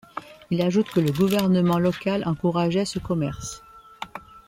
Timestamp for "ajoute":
0.63-0.89